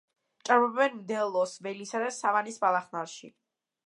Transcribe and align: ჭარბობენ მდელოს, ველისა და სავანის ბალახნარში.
ჭარბობენ 0.49 0.95
მდელოს, 1.01 1.53
ველისა 1.67 2.01
და 2.05 2.09
სავანის 2.15 2.57
ბალახნარში. 2.65 3.31